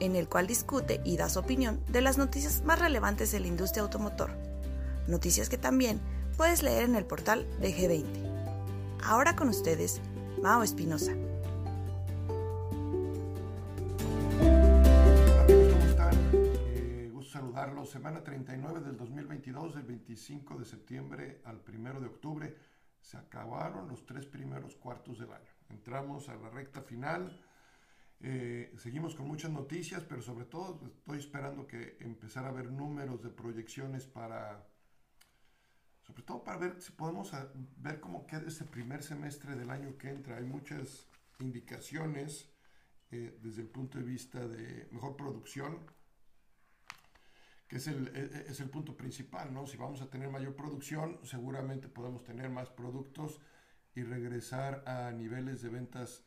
en 0.00 0.16
el 0.16 0.28
cual 0.28 0.46
discute 0.46 1.00
y 1.04 1.16
da 1.16 1.28
su 1.28 1.38
opinión 1.38 1.80
de 1.88 2.00
las 2.00 2.18
noticias 2.18 2.62
más 2.64 2.78
relevantes 2.78 3.32
de 3.32 3.40
la 3.40 3.46
industria 3.46 3.82
automotor. 3.82 4.30
Noticias 5.06 5.48
que 5.48 5.58
también 5.58 6.00
puedes 6.36 6.62
leer 6.62 6.84
en 6.84 6.96
el 6.96 7.04
portal 7.04 7.46
de 7.60 7.74
G20. 7.74 8.34
Ahora 9.04 9.36
con 9.36 9.48
ustedes, 9.48 10.00
Mao 10.42 10.62
Espinosa. 10.62 11.12
¿Cómo 15.46 15.84
están? 15.84 16.14
Eh, 16.32 17.10
gusto 17.12 17.32
saludarlos. 17.32 17.90
Semana 17.90 18.24
39 18.24 18.80
del 18.80 18.96
2022, 18.96 19.74
del 19.74 19.84
25 19.84 20.58
de 20.58 20.64
septiembre 20.64 21.42
al 21.44 21.60
1 21.66 22.00
de 22.00 22.06
octubre. 22.06 22.56
Se 23.00 23.18
acabaron 23.18 23.88
los 23.88 24.06
tres 24.06 24.24
primeros 24.24 24.74
cuartos 24.76 25.18
del 25.18 25.30
año. 25.30 25.50
Entramos 25.68 26.30
a 26.30 26.36
la 26.36 26.48
recta 26.48 26.80
final 26.80 27.38
eh, 28.26 28.72
seguimos 28.78 29.14
con 29.14 29.28
muchas 29.28 29.50
noticias, 29.50 30.02
pero 30.02 30.22
sobre 30.22 30.46
todo 30.46 30.80
estoy 30.86 31.18
esperando 31.18 31.66
que 31.66 31.98
empezar 32.00 32.46
a 32.46 32.52
ver 32.52 32.72
números 32.72 33.22
de 33.22 33.28
proyecciones 33.28 34.06
para, 34.06 34.66
sobre 36.00 36.22
todo 36.22 36.42
para 36.42 36.56
ver 36.56 36.80
si 36.80 36.92
podemos 36.92 37.32
ver 37.76 38.00
cómo 38.00 38.26
queda 38.26 38.44
este 38.46 38.64
primer 38.64 39.02
semestre 39.02 39.56
del 39.56 39.68
año 39.68 39.98
que 39.98 40.08
entra. 40.08 40.38
Hay 40.38 40.44
muchas 40.44 41.06
indicaciones 41.38 42.50
eh, 43.10 43.38
desde 43.42 43.60
el 43.60 43.68
punto 43.68 43.98
de 43.98 44.04
vista 44.04 44.48
de 44.48 44.88
mejor 44.90 45.18
producción, 45.18 45.80
que 47.68 47.76
es 47.76 47.86
el, 47.88 48.08
e, 48.08 48.20
e, 48.20 48.50
es 48.50 48.58
el 48.58 48.70
punto 48.70 48.96
principal, 48.96 49.52
¿no? 49.52 49.66
Si 49.66 49.76
vamos 49.76 50.00
a 50.00 50.08
tener 50.08 50.30
mayor 50.30 50.56
producción, 50.56 51.20
seguramente 51.24 51.88
podemos 51.88 52.24
tener 52.24 52.48
más 52.48 52.70
productos 52.70 53.38
y 53.94 54.02
regresar 54.02 54.82
a 54.86 55.12
niveles 55.12 55.60
de 55.60 55.68
ventas 55.68 56.24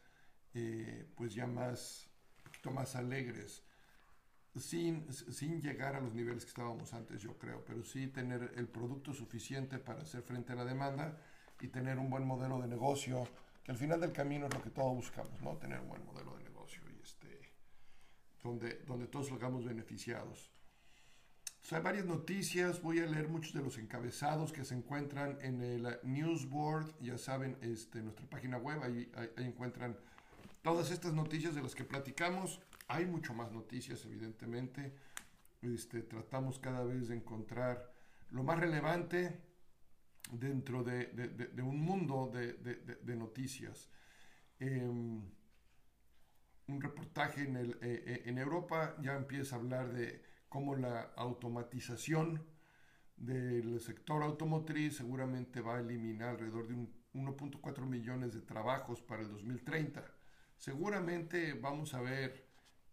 eh, 0.53 1.07
pues 1.15 1.33
ya 1.33 1.47
más, 1.47 2.07
poquito 2.43 2.71
más 2.71 2.95
alegres, 2.95 3.63
sin, 4.59 5.11
sin 5.13 5.61
llegar 5.61 5.95
a 5.95 6.01
los 6.01 6.13
niveles 6.13 6.43
que 6.43 6.49
estábamos 6.49 6.93
antes, 6.93 7.21
yo 7.21 7.37
creo, 7.37 7.63
pero 7.65 7.83
sí 7.83 8.07
tener 8.07 8.53
el 8.55 8.67
producto 8.67 9.13
suficiente 9.13 9.79
para 9.79 10.01
hacer 10.01 10.23
frente 10.23 10.53
a 10.53 10.55
la 10.55 10.65
demanda 10.65 11.17
y 11.59 11.67
tener 11.67 11.97
un 11.99 12.09
buen 12.09 12.25
modelo 12.25 12.59
de 12.59 12.67
negocio, 12.67 13.27
que 13.63 13.71
al 13.71 13.77
final 13.77 13.99
del 13.99 14.11
camino 14.11 14.47
es 14.47 14.53
lo 14.53 14.61
que 14.61 14.69
todos 14.69 14.95
buscamos, 14.95 15.41
¿no? 15.41 15.57
Tener 15.57 15.79
un 15.79 15.89
buen 15.89 16.05
modelo 16.05 16.35
de 16.37 16.43
negocio 16.43 16.81
y 16.89 17.01
este, 17.01 17.51
donde, 18.43 18.83
donde 18.85 19.07
todos 19.07 19.27
salgamos 19.27 19.65
beneficiados. 19.65 20.51
hay 21.71 21.81
varias 21.81 22.05
noticias, 22.05 22.81
voy 22.81 22.99
a 22.99 23.05
leer 23.05 23.27
muchos 23.27 23.53
de 23.53 23.61
los 23.61 23.77
encabezados 23.77 24.53
que 24.53 24.63
se 24.63 24.75
encuentran 24.75 25.37
en 25.41 25.61
el 25.61 25.99
newsboard, 26.03 26.95
ya 27.01 27.17
saben, 27.17 27.57
este, 27.61 28.01
nuestra 28.01 28.25
página 28.27 28.57
web, 28.57 28.81
ahí, 28.83 29.11
ahí 29.15 29.45
encuentran 29.45 29.97
todas 30.67 30.91
estas 30.91 31.13
noticias 31.13 31.55
de 31.55 31.61
las 31.61 31.73
que 31.73 31.85
platicamos. 31.85 32.59
Hay 32.89 33.05
mucho 33.05 33.33
más 33.33 33.53
noticias, 33.53 34.03
evidentemente. 34.03 34.93
Este, 35.61 36.01
tratamos 36.01 36.59
cada 36.59 36.83
vez 36.83 37.07
de 37.07 37.15
encontrar 37.15 37.89
lo 38.31 38.43
más 38.43 38.59
relevante 38.59 39.43
dentro 40.29 40.83
de, 40.83 41.53
un 41.63 41.79
mundo 41.79 42.29
de, 42.33 43.15
noticias. 43.15 43.89
Em, 44.59 45.21
un 46.67 46.81
reportaje 46.81 47.43
en, 47.43 47.55
eh, 47.55 47.77
eh, 47.81 48.23
en 48.25 48.37
Europa 48.37 48.97
ya 48.99 49.15
empieza 49.15 49.55
a 49.55 49.59
hablar 49.59 49.93
de 49.93 50.21
cómo 50.49 50.75
la 50.75 51.13
automatización 51.15 52.43
del 53.15 53.79
sector 53.79 54.21
automotriz 54.21 54.97
seguramente 54.97 55.61
va 55.61 55.77
a 55.77 55.79
eliminar 55.79 56.31
alrededor 56.31 56.67
de 56.67 56.75
1.4 57.13 57.85
millones 57.85 58.33
de 58.33 58.41
trabajos 58.41 59.01
para 59.01 59.21
el 59.21 59.29
2030. 59.29 60.16
Seguramente 60.57 61.53
vamos 61.53 61.93
a 61.93 62.01
ver 62.01 62.45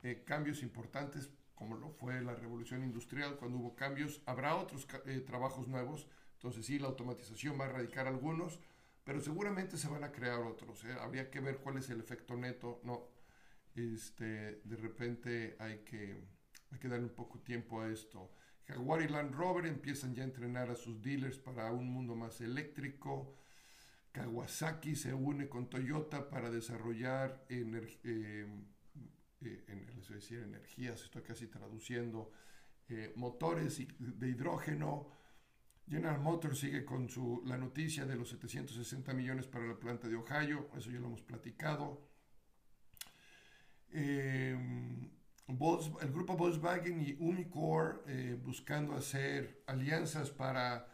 eh, 0.03 0.23
cambios 0.25 0.63
importantes 0.63 1.31
como 1.55 1.77
lo 1.77 1.91
fue 1.91 2.21
la 2.21 2.35
revolución 2.35 2.83
industrial, 2.83 3.37
cuando 3.37 3.59
hubo 3.59 3.75
cambios, 3.75 4.23
habrá 4.27 4.57
otros 4.57 4.87
eh, 5.07 5.21
trabajos 5.21 5.69
nuevos, 5.69 6.07
entonces 6.35 6.67
sí, 6.67 6.79
la 6.79 6.89
automatización 6.89 7.59
va 7.59 7.65
a 7.65 7.69
erradicar 7.71 8.07
algunos, 8.07 8.61
pero 9.05 9.21
seguramente 9.21 9.77
se 9.77 9.89
van 9.89 10.05
a 10.05 10.13
crear 10.13 10.41
otros. 10.41 10.85
¿eh? 10.85 10.95
Habría 11.01 11.31
que 11.31 11.41
ver 11.41 11.59
cuál 11.59 11.79
es 11.79 11.89
el 11.91 12.01
efecto 12.01 12.37
neto. 12.37 12.81
No, 12.85 13.09
este, 13.75 14.61
de 14.65 14.77
repente 14.77 15.57
hay 15.59 15.79
que, 15.79 16.23
hay 16.71 16.89
darle 16.89 17.07
un 17.07 17.15
poco 17.15 17.39
tiempo 17.41 17.81
a 17.81 17.91
esto. 17.91 18.31
Jaguar 18.67 19.03
y 19.03 19.09
Land 19.09 19.35
Rover 19.35 19.67
empiezan 19.67 20.15
ya 20.15 20.23
a 20.23 20.27
entrenar 20.27 20.71
a 20.71 20.75
sus 20.75 21.03
dealers 21.03 21.39
para 21.39 21.71
un 21.73 21.91
mundo 21.91 22.15
más 22.15 22.41
eléctrico. 22.41 23.35
Kawasaki 24.15 24.95
se 24.95 25.13
une 25.13 25.49
con 25.49 25.69
Toyota 25.69 26.29
para 26.29 26.49
desarrollar 26.49 27.45
eh, 27.49 27.67
eh, 28.13 28.47
decir, 30.09 30.39
energías, 30.39 31.03
estoy 31.03 31.23
casi 31.23 31.49
traduciendo, 31.49 32.31
eh, 32.89 33.13
motores 33.17 33.83
de 33.99 34.29
hidrógeno. 34.29 35.09
General 35.89 36.21
Motors 36.21 36.61
sigue 36.61 36.85
con 36.85 37.09
su, 37.09 37.43
la 37.45 37.59
noticia 37.59 38.07
de 38.07 38.15
los 38.15 38.29
760 38.31 39.13
millones 39.15 39.49
para 39.49 39.67
la 39.67 39.75
planta 39.75 40.07
de 40.07 40.15
Ohio, 40.15 40.71
eso 40.77 40.93
ya 40.93 41.01
lo 41.01 41.07
hemos 41.07 41.23
platicado. 41.23 42.09
el 43.91 45.01
grupo 46.13 46.37
Volkswagen 46.37 47.01
y 47.01 47.17
Umicore 47.19 48.37
buscando 48.37 48.95
hacer 48.95 49.63
alianzas 49.67 50.31
para 50.31 50.94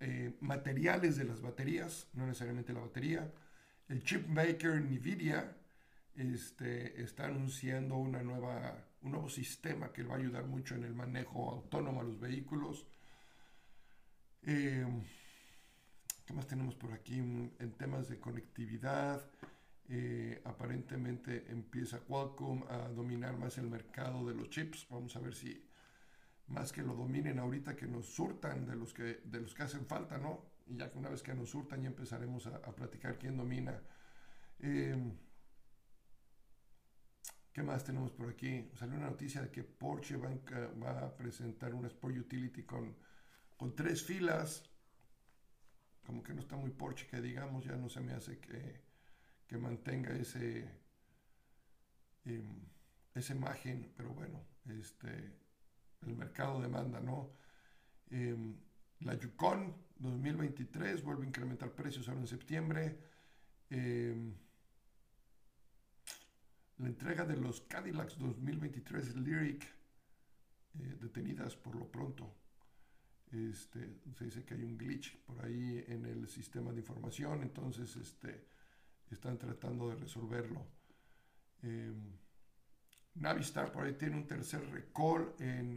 eh, 0.00 0.36
materiales 0.40 1.16
de 1.16 1.24
las 1.24 1.40
baterías, 1.40 2.08
no 2.14 2.26
necesariamente 2.26 2.72
la 2.72 2.80
batería. 2.80 3.32
El 3.88 4.02
chip 4.02 4.26
maker 4.26 4.80
Nvidia 4.80 5.56
este, 6.14 7.02
está 7.02 7.26
anunciando 7.26 7.96
una 7.96 8.22
nueva, 8.22 8.84
un 9.02 9.12
nuevo 9.12 9.28
sistema 9.28 9.92
que 9.92 10.02
va 10.02 10.14
a 10.14 10.18
ayudar 10.18 10.46
mucho 10.46 10.74
en 10.74 10.84
el 10.84 10.94
manejo 10.94 11.50
autónomo 11.50 12.00
a 12.00 12.04
los 12.04 12.18
vehículos. 12.18 12.86
Eh, 14.42 14.86
¿Qué 16.26 16.34
más 16.34 16.46
tenemos 16.46 16.74
por 16.74 16.92
aquí? 16.92 17.18
En 17.18 17.72
temas 17.78 18.08
de 18.08 18.20
conectividad, 18.20 19.24
eh, 19.88 20.42
aparentemente 20.44 21.46
empieza 21.48 22.00
Qualcomm 22.00 22.64
a 22.68 22.88
dominar 22.88 23.38
más 23.38 23.56
el 23.56 23.68
mercado 23.68 24.26
de 24.26 24.34
los 24.34 24.50
chips. 24.50 24.86
Vamos 24.90 25.16
a 25.16 25.20
ver 25.20 25.34
si 25.34 25.67
más 26.48 26.72
que 26.72 26.82
lo 26.82 26.94
dominen 26.94 27.38
ahorita, 27.38 27.76
que 27.76 27.86
nos 27.86 28.06
surtan 28.06 28.66
de 28.66 28.76
los 28.76 28.94
que, 28.94 29.20
de 29.24 29.40
los 29.40 29.54
que 29.54 29.62
hacen 29.62 29.86
falta, 29.86 30.18
¿no? 30.18 30.44
Y 30.66 30.76
ya 30.76 30.90
que 30.90 30.98
una 30.98 31.10
vez 31.10 31.22
que 31.22 31.34
nos 31.34 31.50
surtan 31.50 31.82
ya 31.82 31.88
empezaremos 31.88 32.46
a, 32.46 32.60
platicar 32.74 33.18
quién 33.18 33.36
domina. 33.36 33.80
Em, 34.60 35.16
¿Qué 37.52 37.62
más 37.62 37.84
tenemos 37.84 38.12
por 38.12 38.28
aquí? 38.28 38.70
Salió 38.74 38.96
una 38.96 39.10
noticia 39.10 39.42
de 39.42 39.50
que 39.50 39.64
Porsche 39.64 40.16
va, 40.16 41.06
a 41.06 41.16
presentar 41.16 41.74
un 41.74 41.86
Sport 41.86 42.16
Utility 42.16 42.62
con, 42.62 42.96
con 43.56 43.74
tres 43.74 44.02
filas. 44.04 44.70
Como 46.06 46.22
que 46.22 46.32
no 46.32 46.40
está 46.40 46.56
muy 46.56 46.70
Porsche, 46.70 47.06
que 47.08 47.20
digamos, 47.20 47.64
ya 47.64 47.76
no 47.76 47.88
se 47.88 48.00
me 48.00 48.12
hace 48.12 48.38
que, 48.38 48.80
que 49.46 49.58
mantenga 49.58 50.14
ese, 50.14 50.70
em, 52.24 52.68
esa 53.14 53.34
imagen, 53.34 53.92
pero 53.96 54.10
bueno, 54.14 54.46
este, 54.68 55.47
el 56.06 56.16
mercado 56.16 56.60
demanda, 56.60 57.00
¿no? 57.00 57.32
Em, 58.10 58.54
la 59.00 59.14
Yukon 59.14 59.74
2023 59.98 61.02
vuelve 61.02 61.24
a 61.24 61.28
incrementar 61.28 61.72
precios 61.72 62.08
ahora 62.08 62.20
en 62.20 62.26
septiembre. 62.26 62.98
Em, 63.70 64.34
la 66.78 66.86
entrega 66.86 67.24
de 67.24 67.36
los 67.36 67.62
Cadillacs 67.62 68.18
2023 68.18 69.16
Lyric 69.16 69.64
eh, 69.64 70.96
detenidas 71.00 71.56
por 71.56 71.74
lo 71.74 71.90
pronto. 71.90 72.34
Este, 73.30 74.00
se 74.14 74.24
dice 74.24 74.44
que 74.44 74.54
hay 74.54 74.62
un 74.62 74.78
glitch 74.78 75.18
por 75.18 75.44
ahí 75.44 75.84
en 75.88 76.06
el 76.06 76.28
sistema 76.28 76.72
de 76.72 76.78
información, 76.80 77.42
entonces 77.42 77.94
este, 77.96 78.46
están 79.10 79.38
tratando 79.38 79.88
de 79.90 79.96
resolverlo. 79.96 80.66
Em, 81.62 82.16
Navistar 83.20 83.72
por 83.72 83.84
ahí 83.84 83.94
tiene 83.94 84.16
un 84.16 84.26
tercer 84.26 84.68
recall 84.70 85.34
en 85.38 85.76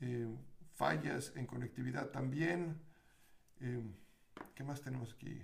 eh, 0.00 0.36
fallas 0.80 1.32
en 1.36 1.46
conectividad 1.46 2.08
también. 2.08 2.80
Eh, 3.60 3.82
¿Qué 4.54 4.64
más 4.64 4.80
tenemos 4.80 5.12
aquí? 5.12 5.42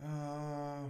Ah, 0.00 0.88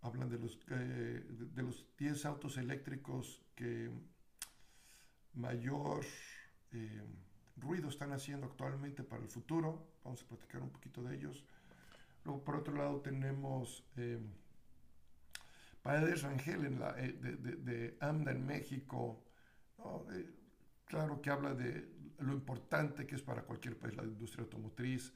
hablan 0.00 0.30
de 0.30 0.38
los, 0.38 0.58
eh, 0.70 1.22
de, 1.54 1.62
los 1.62 1.86
10 1.98 2.24
autos 2.24 2.56
eléctricos 2.56 3.42
que 3.54 3.90
mayor 5.34 6.04
eh, 6.72 7.02
ruido 7.56 7.90
están 7.90 8.12
haciendo 8.12 8.46
actualmente 8.46 9.02
para 9.02 9.22
el 9.22 9.28
futuro. 9.28 9.86
Vamos 10.02 10.22
a 10.22 10.28
platicar 10.28 10.62
un 10.62 10.70
poquito 10.70 11.02
de 11.02 11.14
ellos. 11.14 11.44
Luego, 12.24 12.42
por 12.42 12.56
otro 12.56 12.74
lado, 12.74 13.02
tenemos 13.02 13.84
Paredes 15.86 16.22
Rangel 16.22 16.64
en 16.64 16.80
la, 16.80 16.96
eh, 16.98 17.12
de, 17.12 17.96
AMDA 18.00 18.32
en 18.32 18.44
México. 18.44 19.22
Eh, 20.10 20.28
claro 20.84 21.22
que 21.22 21.30
habla 21.30 21.54
de 21.54 21.88
lo 22.18 22.32
importante 22.32 23.06
que 23.06 23.14
es 23.14 23.22
para 23.22 23.42
cualquier 23.42 23.78
país 23.78 23.94
la 23.94 24.02
industria 24.02 24.42
automotriz 24.42 25.14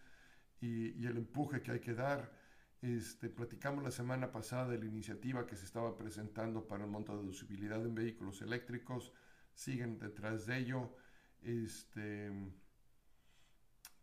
y, 0.61 1.05
el 1.05 1.17
empuje 1.17 1.61
que 1.61 1.73
hay 1.73 1.81
que 1.81 1.95
dar. 1.95 2.33
Este, 2.81 3.29
platicamos 3.31 3.83
la 3.83 3.91
semana 3.91 4.31
pasada 4.31 4.69
de 4.69 4.79
la 4.79 4.85
iniciativa 4.85 5.45
que 5.45 5.57
se 5.57 5.65
estaba 5.65 5.97
presentando 5.97 6.69
para 6.69 6.85
el 6.85 6.91
monto 6.91 7.17
de 7.17 7.23
deducibilidad 7.23 7.85
en 7.85 7.97
vehículos 7.97 8.41
eléctricos. 8.41 9.13
Siguen 9.53 9.99
detrás 9.99 10.47
de 10.47 10.57
ello. 10.57 10.95
Este, 11.43 12.31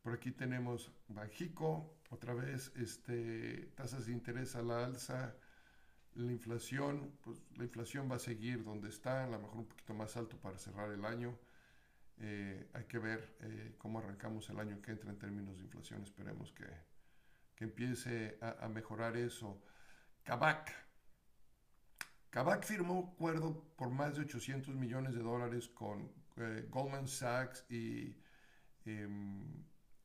por 0.01 0.15
aquí 0.15 0.31
tenemos 0.31 0.91
Bajico, 1.07 1.97
otra 2.09 2.33
vez 2.33 2.73
este, 2.75 3.71
tasas 3.77 4.07
de 4.07 4.11
interés 4.11 4.57
a 4.57 4.63
la 4.63 4.83
alza, 4.83 5.33
la 6.17 6.31
inflación, 6.31 7.13
pues 7.21 7.37
la 7.55 7.63
inflación 7.63 8.09
va 8.11 8.15
a 8.15 8.19
seguir 8.19 8.63
donde 8.63 8.89
está, 8.89 9.23
a 9.23 9.27
lo 9.27 9.39
mejor 9.39 9.57
un 9.59 9.67
poquito 9.67 9.93
más 9.93 10.17
alto 10.17 10.37
para 10.37 10.57
cerrar 10.57 10.91
el 10.91 11.05
año. 11.05 11.37
Eh, 12.19 12.69
hay 12.73 12.85
que 12.85 12.97
ver 12.97 13.37
eh, 13.41 13.75
cómo 13.77 13.99
arrancamos 13.99 14.49
el 14.49 14.59
año 14.59 14.81
que 14.81 14.91
entra 14.91 15.11
en 15.11 15.19
términos 15.19 15.57
de 15.57 15.63
inflación. 15.63 16.01
Esperemos 16.01 16.51
que, 16.51 16.65
que 17.55 17.65
empiece 17.65 18.39
a, 18.41 18.67
mejorar 18.67 19.15
eso. 19.15 19.61
Kavak. 20.23 20.73
Kavak 22.31 22.63
firmó 22.63 23.13
acuerdo 23.13 23.63
por 23.75 23.89
más 23.91 24.15
de 24.15 24.21
800 24.23 24.75
millones 24.75 25.13
de 25.13 25.21
dólares 25.21 25.67
con 25.67 26.11
eh, 26.37 26.65
Goldman 26.69 27.07
Sachs 27.07 27.63
y 27.69 28.19
em, 28.85 29.63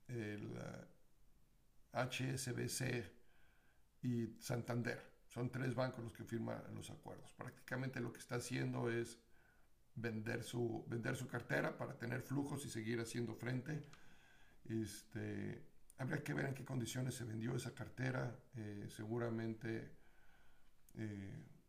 el 0.09 0.59
HSBC 1.93 3.11
y 4.03 4.37
Santander. 4.39 5.12
Son 5.33 5.51
tres 5.51 5.75
bancos 5.75 6.05
los 6.05 6.13
que 6.13 6.25
firman 6.25 6.63
los 6.75 6.91
acuerdos. 6.91 7.33
Prácticamente 7.33 8.01
lo 8.01 8.13
que 8.13 8.19
está 8.19 8.37
haciendo 8.37 8.91
es 8.91 9.19
vender 9.95 10.43
su, 10.43 10.85
vender 10.89 11.17
su 11.17 11.27
cartera 11.27 11.77
para 11.77 11.99
tener 11.99 12.23
flujos 12.23 12.65
y 12.67 12.71
seguir 12.71 13.01
haciendo 13.01 13.35
frente. 13.35 13.83
Este, 14.69 15.63
habría 15.99 16.23
que 16.23 16.35
ver 16.35 16.47
en 16.47 16.55
qué 16.55 16.65
condiciones 16.65 17.15
se 17.15 17.25
vendió 17.25 17.57
esa 17.57 17.75
cartera. 17.75 18.37
Eh, 18.57 18.89
seguramente 18.91 19.97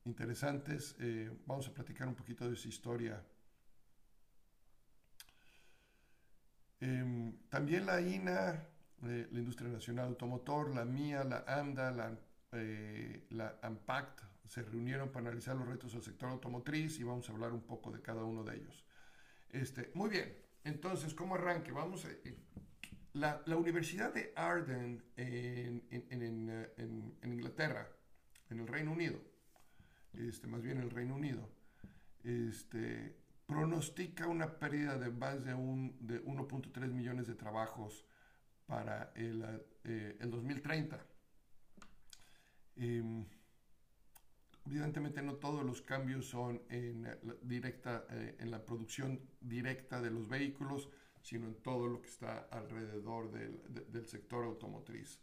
interesantes. 0.04 0.98
vamos 1.45 1.69
a 1.69 1.74
platicar 1.74 2.10
un 2.10 2.15
poquito 2.15 2.45
de 2.45 2.56
esa 2.56 2.68
historia 2.68 3.24
Em, 6.83 7.38
también 7.50 7.86
la 7.86 8.01
INA, 8.01 8.68
eh, 9.04 9.27
la 9.31 9.39
Industria 9.39 9.69
Nacional 9.69 10.07
Automotor, 10.07 10.75
la 10.75 10.83
MIA, 10.83 11.24
la 11.24 11.45
AMDA, 11.48 11.92
la, 11.92 12.19
eh, 12.53 13.25
la 13.31 13.59
AMPACT 13.61 14.21
se 14.47 14.61
reunieron 14.61 15.09
para 15.09 15.27
analizar 15.27 15.55
los 15.55 15.67
retos 15.67 15.94
del 15.94 16.03
sector 16.03 16.29
automotriz 16.29 17.00
y 17.00 17.03
vamos 17.03 17.29
a 17.29 17.33
hablar 17.33 17.51
un 17.51 17.61
poco 17.61 17.91
de 17.91 18.01
cada 18.01 18.23
uno 18.23 18.44
de 18.44 18.55
ellos. 18.55 18.83
Este, 19.50 19.91
muy 19.94 20.09
bien, 20.09 20.35
entonces, 20.63 21.13
¿cómo 21.13 21.35
arranque? 21.35 21.71
Vamos 21.71 22.05
a, 22.05 22.11
eh, 22.11 22.38
la, 23.13 23.41
la, 23.45 23.57
Universidad 23.57 24.13
de 24.13 24.33
Arden 24.35 25.03
en, 25.15 25.83
en, 25.91 26.21
en, 26.23 27.15
en, 27.21 27.33
Inglaterra, 27.33 27.88
en 28.50 28.59
el 28.59 28.67
Reino 28.67 28.91
Unido, 28.91 29.19
este, 30.13 30.47
más 30.47 30.61
bien 30.61 30.79
el 30.79 30.89
Reino 30.89 31.15
Unido, 31.15 31.50
este, 32.23 33.15
pronostica 33.45 34.27
una 34.27 34.59
pérdida 34.59 34.97
de 34.97 35.11
más 35.11 35.44
de, 35.44 35.53
un, 35.53 35.95
de 36.00 36.23
1.3 36.23 36.91
millones 36.91 37.27
de 37.27 37.35
trabajos 37.35 38.05
para 38.65 39.11
el, 39.15 39.44
eh, 39.83 40.17
el 40.19 40.31
2030. 40.31 41.12
Em, 42.75 43.25
evidentemente 44.65 45.21
no 45.21 45.35
todos 45.35 45.63
los 45.65 45.81
cambios 45.81 46.27
son 46.27 46.61
en 46.69 47.03
la, 47.03 47.17
directa, 47.41 48.05
eh, 48.09 48.35
en 48.39 48.51
la 48.51 48.65
producción 48.65 49.19
directa 49.41 50.01
de 50.01 50.11
los 50.11 50.27
vehículos, 50.27 50.89
sino 51.21 51.47
en 51.47 51.55
todo 51.61 51.87
lo 51.87 52.01
que 52.01 52.09
está 52.09 52.39
alrededor 52.51 53.31
del, 53.31 54.07
sector 54.07 54.45
automotriz. 54.45 55.19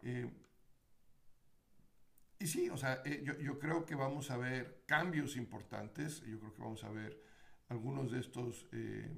Em, 0.00 0.32
y 2.40 2.46
sí, 2.46 2.70
o 2.70 2.76
sea, 2.76 3.02
eh, 3.04 3.22
yo, 3.24 3.36
yo, 3.38 3.58
creo 3.58 3.84
que 3.84 3.96
vamos 3.96 4.30
a 4.30 4.36
ver 4.36 4.84
cambios 4.86 5.36
importantes, 5.36 6.20
yo 6.20 6.38
creo 6.38 6.54
que 6.54 6.62
vamos 6.62 6.84
a 6.84 6.90
ver 6.90 7.20
algunos 7.68 8.10
de 8.10 8.20
estos 8.20 8.66
eh, 8.72 9.10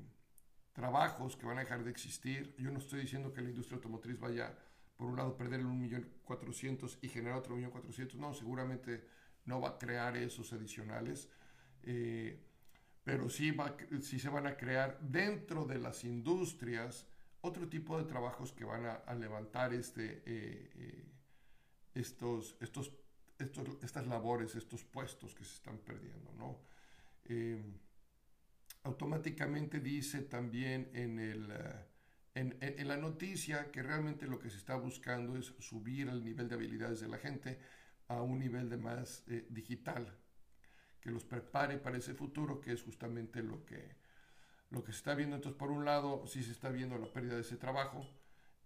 trabajos 0.72 1.36
que 1.36 1.46
van 1.46 1.58
a 1.58 1.62
dejar 1.62 1.84
de 1.84 1.90
existir. 1.90 2.54
Yo 2.58 2.70
no 2.70 2.78
estoy 2.78 3.00
diciendo 3.00 3.32
que 3.32 3.42
la 3.42 3.50
industria 3.50 3.76
automotriz 3.76 4.18
vaya, 4.18 4.56
por 5.00 5.08
un 5.08 5.16
lado, 5.16 5.34
perder 5.34 5.60
el 5.60 5.66
1.400.000 5.66 6.98
y 7.00 7.08
generar 7.08 7.38
otro 7.38 7.56
1.400.000. 7.56 8.16
No, 8.16 8.34
seguramente 8.34 9.02
no 9.46 9.58
va 9.58 9.70
a 9.70 9.78
crear 9.78 10.14
esos 10.18 10.52
adicionales. 10.52 11.30
Eh, 11.84 12.38
pero 13.02 13.30
sí, 13.30 13.50
va, 13.50 13.74
sí 14.02 14.20
se 14.20 14.28
van 14.28 14.46
a 14.46 14.58
crear 14.58 15.00
dentro 15.00 15.64
de 15.64 15.78
las 15.78 16.04
industrias 16.04 17.06
otro 17.40 17.66
tipo 17.66 17.96
de 17.96 18.04
trabajos 18.04 18.52
que 18.52 18.64
van 18.64 18.84
a, 18.84 19.14
levantar 19.14 19.72
este, 19.72 20.22
eh, 20.26 21.06
estos, 21.94 22.58
estos, 22.60 22.92
estos, 23.38 23.68
estas 23.82 24.06
labores, 24.06 24.54
estos 24.54 24.84
puestos 24.84 25.34
que 25.34 25.44
se 25.44 25.54
están 25.54 25.78
perdiendo, 25.78 26.30
¿no? 26.34 26.60
automáticamente 28.82 29.78
dice 29.78 30.22
también 30.22 30.90
en, 30.94 31.20
el, 31.20 31.48
eh, 32.34 32.76
en, 32.78 32.88
la 32.88 32.96
noticia 32.96 33.70
que 33.70 33.82
realmente 33.82 34.26
lo 34.26 34.38
que 34.38 34.50
se 34.50 34.56
está 34.56 34.76
buscando 34.76 35.36
es 35.36 35.46
subir 35.58 36.08
el 36.08 36.24
nivel 36.24 36.48
de 36.48 36.54
habilidades 36.54 37.00
de 37.00 37.08
la 37.08 37.18
gente 37.18 37.58
a 38.08 38.22
un 38.22 38.38
nivel 38.38 38.68
de 38.68 38.76
más 38.76 39.24
eh, 39.28 39.46
digital, 39.50 40.16
que 41.00 41.10
los 41.10 41.24
prepare 41.24 41.78
para 41.78 41.98
ese 41.98 42.14
futuro, 42.14 42.60
que 42.60 42.72
es 42.72 42.82
justamente 42.82 43.42
lo 43.42 43.64
que, 43.64 43.96
lo 44.70 44.84
que 44.84 44.92
se 44.92 44.98
está 44.98 45.14
viendo. 45.14 45.36
Entonces, 45.36 45.58
por 45.58 45.70
un 45.70 45.84
lado, 45.84 46.26
sí 46.26 46.42
se 46.42 46.52
está 46.52 46.70
viendo 46.70 46.98
la 46.98 47.12
pérdida 47.12 47.34
de 47.34 47.40
ese 47.40 47.56
trabajo 47.56 48.06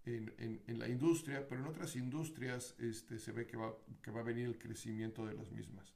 en, 0.05 0.61
en, 0.67 0.79
la 0.79 0.87
industria, 0.87 1.47
pero 1.47 1.61
en 1.61 1.67
otras 1.67 1.95
industrias 1.95 2.75
este, 2.79 3.17
se 3.17 3.31
ve 3.31 3.47
que 3.47 3.57
va, 3.57 3.75
que 4.03 4.11
va 4.11 4.19
a 4.19 4.23
venir 4.23 4.45
el 4.45 4.59
crecimiento 4.59 5.25
de 5.25 5.33
las 5.33 5.51
mismas. 5.51 5.93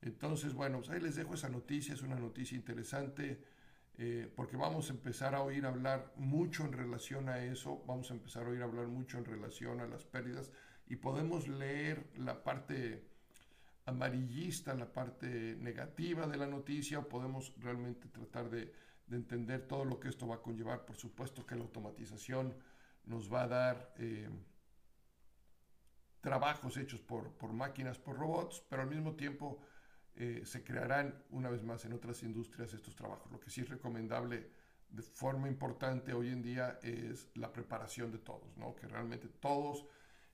Entonces, 0.00 0.54
bueno, 0.54 0.78
pues 0.78 0.90
ahí 0.90 1.00
les 1.00 1.16
dejo 1.16 1.34
esa 1.34 1.48
noticia, 1.48 1.94
es 1.94 2.02
una 2.02 2.16
noticia 2.16 2.56
interesante, 2.56 3.42
eh, 3.98 4.30
porque 4.34 4.56
vamos 4.56 4.90
a 4.90 4.92
empezar 4.92 5.34
a 5.34 5.42
oír 5.42 5.64
hablar 5.64 6.12
mucho 6.16 6.64
en 6.64 6.72
relación 6.72 7.28
a 7.28 7.44
eso, 7.44 7.82
vamos 7.86 8.10
a 8.10 8.14
empezar 8.14 8.44
a 8.44 8.50
oír 8.50 8.62
hablar 8.62 8.88
mucho 8.88 9.16
en 9.16 9.24
relación 9.24 9.80
a 9.80 9.86
las 9.86 10.04
pérdidas 10.04 10.52
y 10.86 10.96
podemos 10.96 11.48
leer 11.48 12.10
la 12.16 12.42
parte 12.42 13.08
amarillista, 13.86 14.74
la 14.74 14.92
parte 14.92 15.56
negativa 15.56 16.26
de 16.26 16.36
la 16.36 16.46
noticia, 16.46 16.98
o 16.98 17.08
podemos 17.08 17.54
realmente 17.58 18.08
tratar 18.08 18.50
de, 18.50 18.72
entender 19.08 19.68
todo 19.68 19.84
lo 19.84 20.00
que 20.00 20.08
esto 20.08 20.26
va 20.26 20.36
a 20.36 20.42
conllevar. 20.42 20.84
Por 20.84 20.96
supuesto 20.96 21.46
que 21.46 21.54
la 21.54 21.62
automatización 21.62 22.54
nos 23.04 23.32
va 23.32 23.44
a 23.44 23.48
dar... 23.48 23.94
Eh, 23.98 24.28
trabajos 26.26 26.76
hechos 26.76 27.00
por, 27.00 27.34
por 27.34 27.52
máquinas, 27.52 28.00
por 28.00 28.16
robots, 28.16 28.60
pero 28.68 28.82
al 28.82 28.88
mismo 28.88 29.14
tiempo 29.14 29.60
eh, 30.18 30.42
se 30.46 30.64
crearán 30.64 31.22
una 31.28 31.50
vez 31.50 31.62
más 31.62 31.84
en 31.84 31.92
otras 31.92 32.22
industrias 32.22 32.72
estos 32.72 32.96
trabajos. 32.96 33.30
Lo 33.30 33.38
que 33.38 33.50
sí 33.50 33.60
es 33.60 33.68
recomendable 33.68 34.50
de 34.88 35.02
forma 35.02 35.46
importante 35.46 36.14
hoy 36.14 36.28
en 36.28 36.42
día 36.42 36.78
es 36.82 37.28
la 37.34 37.52
preparación 37.52 38.10
de 38.10 38.18
todos, 38.18 38.56
¿no? 38.56 38.74
que 38.74 38.86
realmente 38.88 39.28
todos 39.28 39.84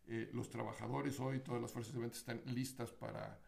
eh, 0.06 0.30
los 0.32 0.50
trabajadores 0.50 1.18
hoy, 1.18 1.40
todas 1.40 1.60
las 1.60 1.72
fuerzas 1.72 1.94
de 1.94 2.00
venta 2.00 2.16
están 2.16 2.42
listas 2.46 2.92
para, 2.92 3.40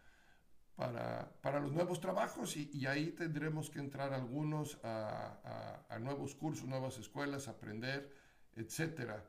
para, 0.75 1.33
para 1.41 1.61
los 1.61 1.73
nuevos 1.73 2.01
trabajos 2.01 2.57
y, 2.57 2.85
ahí 2.87 3.13
tendremos 3.13 3.71
que 3.71 3.79
entrar 3.79 4.13
algunos 4.13 4.81
a, 4.83 5.85
a, 5.89 5.99
nuevos 6.01 6.35
cursos, 6.35 6.67
nuevas 6.67 6.99
escuelas, 6.99 7.47
aprender, 7.47 8.13
etc. 8.57 9.21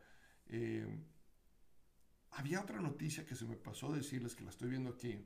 Eh, 0.47 0.87
había 2.31 2.61
otra 2.61 2.81
noticia 2.81 3.25
que 3.25 3.35
se 3.35 3.45
me 3.45 3.57
pasó 3.57 3.91
decirles 3.91 4.33
que 4.35 4.43
la 4.43 4.49
estoy 4.49 4.69
viendo 4.69 4.89
aquí 4.89 5.23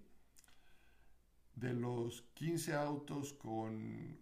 de 1.55 1.73
los 1.73 2.21
15 2.33 2.73
autos 2.73 3.33
con, 3.33 4.17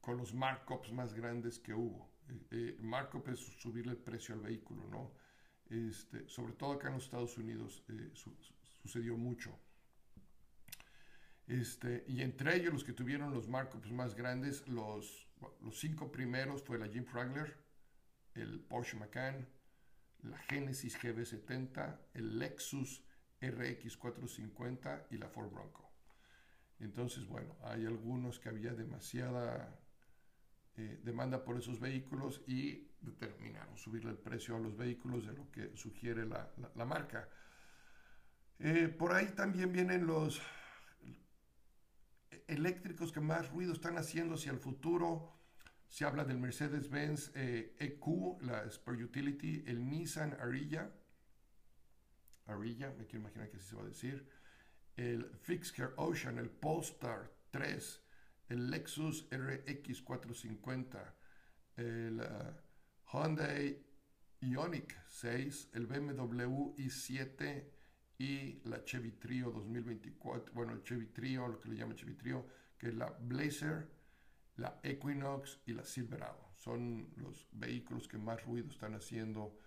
con 0.00 0.16
los 0.16 0.34
markups 0.34 0.92
más 0.92 1.14
grandes 1.14 1.58
que 1.58 1.74
hubo. 1.74 2.10
Eh, 2.28 2.46
eh, 2.50 2.76
markup 2.80 3.28
es 3.28 3.40
subirle 3.40 3.92
el 3.92 3.98
precio 3.98 4.34
al 4.34 4.40
vehículo, 4.40 4.86
¿no? 4.88 5.12
Este, 5.70 6.28
sobre 6.28 6.52
todo 6.52 6.72
acá 6.72 6.88
en 6.88 6.94
los 6.94 7.04
Estados 7.04 7.38
Unidos 7.38 7.82
eh, 7.88 8.10
sucedió 8.82 9.16
mucho. 9.16 9.58
Este, 11.46 12.04
y 12.06 12.22
entre 12.22 12.56
ellos 12.56 12.72
los 12.72 12.84
que 12.84 12.92
tuvieron 12.92 13.32
los 13.32 13.48
markups 13.48 13.90
más 13.90 14.14
grandes, 14.14 14.66
los, 14.68 15.28
los 15.60 15.78
cinco 15.78 16.12
primeros 16.12 16.62
fue 16.62 16.78
la 16.78 16.86
Jeep 16.86 17.08
Wrangler, 17.12 17.56
el 18.34 18.60
Porsche 18.60 18.96
Macan, 18.96 19.48
la 20.22 20.38
Genesis 20.38 20.96
GB70, 20.98 21.98
el 22.14 22.38
Lexus 22.38 23.02
RX 23.40 23.96
450 23.96 25.08
y 25.10 25.18
la 25.18 25.28
Ford 25.28 25.50
Bronco. 25.50 25.91
Entonces, 26.82 27.26
bueno, 27.26 27.56
hay 27.62 27.86
algunos 27.86 28.40
que 28.40 28.48
había 28.48 28.74
demasiada 28.74 29.78
eh, 30.76 31.00
demanda 31.04 31.44
por 31.44 31.56
esos 31.56 31.78
vehículos 31.78 32.42
y 32.46 32.88
determinaron 33.00 33.76
subirle 33.76 34.10
el 34.10 34.18
precio 34.18 34.56
a 34.56 34.58
los 34.58 34.76
vehículos 34.76 35.26
de 35.26 35.32
lo 35.32 35.50
que 35.52 35.76
sugiere 35.76 36.26
la, 36.26 36.84
marca. 36.84 37.28
Eh, 38.58 38.88
por 38.88 39.12
ahí 39.12 39.28
también 39.28 39.72
vienen 39.72 40.06
los 40.06 40.40
eléctricos 42.48 43.12
que 43.12 43.20
más 43.20 43.48
ruido 43.50 43.72
están 43.72 43.96
haciendo 43.96 44.34
hacia 44.34 44.50
el 44.50 44.58
futuro. 44.58 45.38
Se 45.86 46.04
habla 46.04 46.24
del 46.24 46.38
Mercedes-Benz 46.38 47.32
EQ, 47.34 48.40
e 48.40 48.44
la 48.44 48.68
Spur 48.70 48.94
Utility, 48.94 49.64
el 49.66 49.88
Nissan 49.88 50.32
Ariya, 50.40 50.90
Ariya, 52.46 52.90
me 52.98 53.06
quiero 53.06 53.20
imaginar 53.20 53.50
que 53.50 53.58
así 53.58 53.68
se 53.68 53.76
va 53.76 53.82
a 53.82 53.86
decir, 53.86 54.26
el 54.96 55.24
Fixcare 55.42 55.92
Ocean, 55.96 56.38
el 56.38 56.50
Polestar 56.50 57.30
3, 57.50 58.00
el 58.48 58.70
Lexus 58.70 59.26
RX 59.30 60.02
450, 60.02 61.14
el 61.76 62.20
uh, 62.20 63.12
Hyundai 63.12 63.82
Ioniq 64.40 64.94
6, 65.08 65.70
el 65.74 65.86
BMW 65.86 66.74
i7 66.76 67.64
y 68.18 68.60
la 68.64 68.84
Chevy 68.84 69.12
Trio 69.12 69.50
2024, 69.50 70.52
bueno, 70.54 70.72
el 70.72 70.82
Chevy 70.82 71.06
Trio, 71.06 71.48
lo 71.48 71.60
que 71.60 71.68
le 71.68 71.76
llaman 71.76 71.96
Chevy 71.96 72.14
Trio, 72.14 72.46
que 72.78 72.88
es 72.88 72.94
la 72.94 73.10
Blazer, 73.20 73.88
la 74.56 74.80
Equinox 74.82 75.60
y 75.66 75.72
la 75.72 75.84
Silverado. 75.84 76.52
Son 76.56 77.08
los 77.16 77.48
vehículos 77.52 78.06
que 78.06 78.18
más 78.18 78.44
ruido 78.44 78.68
están 78.68 78.94
haciendo 78.94 79.58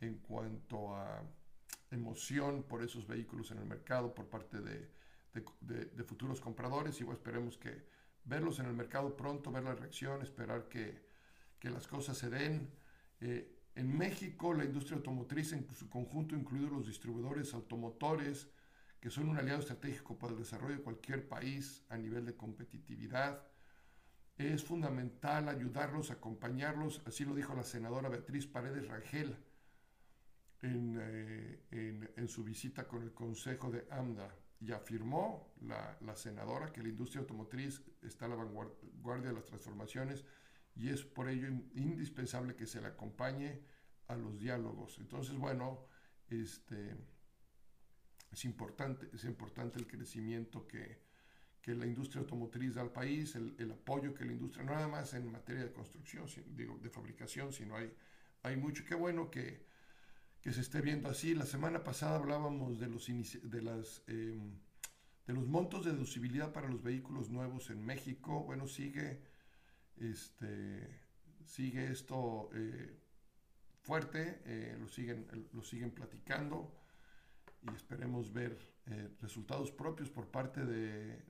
en 0.00 0.18
cuanto 0.18 0.96
a 0.96 1.22
emoción 1.90 2.62
por 2.62 2.82
esos 2.82 3.06
vehículos 3.06 3.50
en 3.50 3.58
el 3.58 3.66
mercado 3.66 4.14
por 4.14 4.26
parte 4.28 4.60
de, 4.60 4.90
de, 5.60 6.04
futuros 6.04 6.40
compradores 6.40 7.00
y 7.00 7.04
esperemos 7.04 7.56
que 7.56 7.84
verlos 8.24 8.58
en 8.58 8.66
el 8.66 8.74
mercado 8.74 9.16
pronto, 9.16 9.50
ver 9.50 9.64
la 9.64 9.74
reacción, 9.74 10.22
esperar 10.22 10.68
que, 10.68 11.06
que 11.58 11.70
las 11.70 11.86
cosas 11.86 12.16
se 12.18 12.30
den. 12.30 12.70
Eh, 13.20 13.56
en 13.74 13.96
México, 13.96 14.52
la 14.52 14.64
industria 14.64 14.96
automotriz 14.96 15.52
en 15.52 15.66
su 15.74 15.88
conjunto, 15.88 16.34
incluidos 16.34 16.72
los 16.72 16.86
distribuidores 16.86 17.54
automotores, 17.54 18.48
que 19.00 19.10
son 19.10 19.28
un 19.28 19.38
aliado 19.38 19.60
estratégico 19.60 20.18
para 20.18 20.32
el 20.32 20.38
desarrollo 20.38 20.76
de 20.76 20.82
cualquier 20.82 21.28
país 21.28 21.84
a 21.88 21.96
nivel 21.96 22.26
de 22.26 22.36
competitividad, 22.36 23.42
es 24.36 24.64
fundamental 24.64 25.48
ayudarlos, 25.48 26.10
acompañarlos, 26.10 27.02
así 27.06 27.24
lo 27.24 27.34
dijo 27.34 27.54
la 27.54 27.62
senadora 27.62 28.08
Beatriz 28.08 28.46
Paredes 28.46 28.88
Rangel 28.88 29.36
eh, 30.62 31.62
en, 31.70 32.10
en, 32.16 32.28
su 32.28 32.44
visita 32.44 32.86
con 32.86 33.02
el 33.02 33.14
Consejo 33.14 33.70
de 33.70 33.86
AMDA 33.90 34.34
y 34.60 34.72
afirmó 34.72 35.54
la, 35.62 35.96
la, 36.02 36.14
senadora 36.14 36.70
que 36.70 36.82
la 36.82 36.90
industria 36.90 37.22
automotriz 37.22 37.82
está 38.02 38.26
a 38.26 38.28
la 38.28 38.34
vanguardia 38.34 39.28
de 39.28 39.34
las 39.34 39.46
transformaciones 39.46 40.22
y 40.76 40.90
es 40.90 41.02
por 41.02 41.30
ello 41.30 41.48
indispensable 41.74 42.56
que 42.56 42.66
se 42.66 42.80
le 42.82 42.88
acompañe 42.88 43.62
a 44.08 44.16
los 44.16 44.38
diálogos. 44.38 44.98
Entonces, 44.98 45.36
bueno, 45.36 45.86
este, 46.28 46.94
es, 48.30 48.44
importante, 48.44 49.08
es 49.14 49.24
importante 49.24 49.78
el 49.78 49.86
crecimiento 49.86 50.66
que, 50.66 51.00
que 51.62 51.74
la 51.74 51.86
industria 51.86 52.20
automotriz 52.20 52.74
da 52.74 52.82
al 52.82 52.92
país, 52.92 53.34
el, 53.34 53.54
el, 53.58 53.72
apoyo 53.72 54.12
que 54.12 54.26
la 54.26 54.32
industria, 54.32 54.64
no 54.64 54.72
nada 54.72 54.88
más 54.88 55.14
en 55.14 55.30
materia 55.30 55.64
de 55.64 55.72
construcción, 55.72 56.26
digo, 56.48 56.78
de 56.78 56.90
fabricación, 56.90 57.50
sino 57.52 57.76
hay, 57.76 57.92
hay 58.42 58.56
mucho. 58.56 58.84
Qué 58.84 58.94
bueno 58.94 59.30
que, 59.30 59.69
que 60.42 60.52
se 60.52 60.60
esté 60.60 60.80
viendo 60.80 61.08
así. 61.08 61.34
La 61.34 61.46
semana 61.46 61.84
pasada 61.84 62.16
hablábamos 62.16 62.78
de 62.78 62.88
los, 62.88 63.06
de 63.06 63.62
las, 63.62 64.02
em, 64.06 64.58
de 65.26 65.34
los 65.34 65.46
montos 65.46 65.84
de 65.84 65.92
deducibilidad 65.92 66.52
para 66.52 66.68
los 66.68 66.82
vehículos 66.82 67.30
nuevos 67.30 67.70
en 67.70 67.84
México. 67.84 68.44
Bueno, 68.44 68.66
sigue, 68.66 69.20
este, 69.98 71.00
sigue 71.44 71.90
esto 71.90 72.50
eh, 72.54 72.98
fuerte, 73.82 74.40
eh, 74.44 74.76
lo, 74.78 74.88
siguen, 74.88 75.26
lo 75.52 75.62
siguen 75.62 75.90
platicando 75.90 76.74
y 77.62 77.74
esperemos 77.74 78.32
ver 78.32 78.58
eh, 78.86 79.08
resultados 79.20 79.70
propios 79.70 80.08
por 80.10 80.30
parte 80.30 80.64
de, 80.64 81.22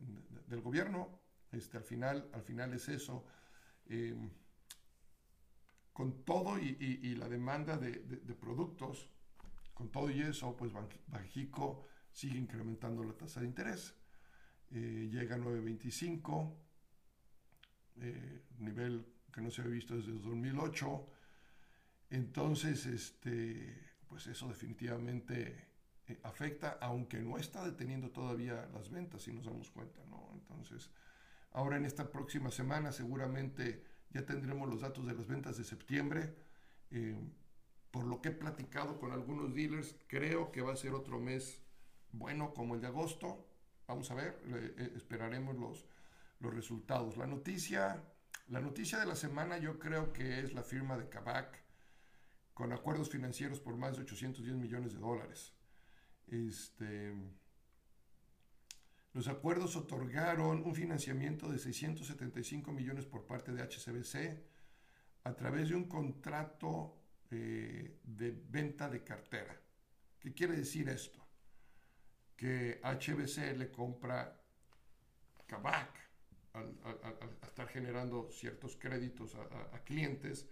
del 0.47 0.61
gobierno. 0.61 1.21
Este, 1.51 1.77
al, 1.77 1.85
final, 1.85 2.29
al 2.33 2.43
final 2.43 2.73
es 2.75 2.89
eso. 2.89 3.25
Em, 3.87 4.31
con 5.93 6.25
todo 6.25 6.59
y, 6.59 7.15
la 7.17 7.29
demanda 7.29 7.77
de, 7.77 7.99
productos, 8.35 9.09
con 9.75 9.91
todo 9.91 10.11
y 10.11 10.21
eso, 10.21 10.57
pues 10.57 10.73
Banjico 11.09 11.87
sigue 12.13 12.39
incrementando 12.39 13.05
la 13.05 13.13
tasa 13.13 13.41
de 13.41 13.47
interés. 13.47 13.95
Eh, 14.73 15.09
llega 15.11 15.35
a 15.35 15.39
9.25, 15.39 16.55
eh, 18.03 18.43
nivel 18.59 19.05
que 19.33 19.41
no 19.41 19.51
se 19.51 19.63
había 19.63 19.75
visto 19.75 19.97
desde 19.97 20.13
2008. 20.13 21.07
Entonces, 22.11 22.87
este, 22.87 23.91
pues 24.09 24.27
eso 24.27 24.49
definitivamente 24.49 25.69
eh, 26.09 26.21
afecta, 26.25 26.79
aunque 26.81 27.21
no 27.21 27.37
está 27.37 27.65
deteniendo 27.65 28.11
todavía 28.11 28.69
las 28.73 28.91
ventas, 28.91 29.23
si 29.23 29.33
nos 29.33 29.45
damos 29.45 29.71
cuenta, 29.71 30.05
¿no? 30.07 30.31
Entonces, 30.35 30.91
ahora 31.53 31.77
en 31.77 31.85
esta 31.85 32.11
próxima 32.11 32.51
semana 32.51 32.93
seguramente 32.93 33.85
ya 34.11 34.27
tendremos 34.27 34.69
los 34.69 34.81
datos 34.81 35.07
de 35.07 35.15
las 35.15 35.27
ventas 35.27 35.57
de 35.57 35.65
septiembre. 35.65 36.35
Eh, 36.91 37.17
por 37.91 38.05
lo 38.07 38.21
que 38.21 38.29
he 38.29 38.33
platicado 38.33 38.99
con 38.99 39.13
algunos 39.13 39.55
dealers, 39.55 39.97
creo 40.07 40.53
que 40.53 40.63
va 40.63 40.73
a 40.73 40.77
ser 40.77 40.95
otro 40.95 41.19
mes 41.19 41.61
bueno 42.13 42.55
como 42.55 42.75
el 42.75 42.81
de 42.81 42.89
agosto. 42.89 43.47
Vamos 43.87 44.11
a 44.11 44.15
ver, 44.15 44.41
eh, 44.47 44.93
esperaremos 44.97 45.57
los, 45.57 45.87
los 46.39 46.55
resultados. 46.55 47.17
La 47.17 47.27
noticia, 47.27 48.03
la 48.49 48.61
noticia 48.61 48.99
de 48.99 49.07
la 49.07 49.17
semana 49.17 49.59
yo 49.59 49.79
creo 49.79 50.13
que 50.13 50.41
es 50.41 50.53
la 50.53 50.63
firma 50.63 50.97
de 50.97 51.09
Kavak 51.09 51.61
con 52.55 52.73
acuerdos 52.73 53.09
financieros 53.11 53.59
por 53.59 53.77
más 53.77 53.97
de 53.97 54.03
810 54.03 54.57
millones 54.57 54.93
de 54.93 54.99
dólares. 54.99 55.55
Este, 56.27 57.15
los 59.13 59.27
acuerdos 59.27 59.75
otorgaron 59.77 60.63
un 60.65 60.75
financiamiento 60.75 61.49
de 61.51 61.59
675 61.59 62.73
millones 62.73 63.07
por 63.07 63.27
parte 63.27 63.53
de 63.53 63.63
HCBC 63.63 64.45
a 65.25 65.35
través 65.35 65.69
de 65.69 65.75
un 65.75 65.85
contrato 65.85 66.97
eh, 67.31 67.99
de 68.05 68.31
venta 68.31 68.89
de 68.89 69.03
cartera. 69.03 69.61
¿Qué 70.19 70.33
quiere 70.33 70.57
decir 70.57 70.89
esto? 70.89 71.19
Que 72.37 72.81
HBC 72.83 73.57
le 73.57 73.71
compra 73.71 74.41
Kavak 75.47 75.99
al, 76.53 76.79
estar 77.43 77.67
generando 77.69 78.31
ciertos 78.31 78.77
créditos 78.77 79.35
a, 79.35 79.83
clientes. 79.85 80.47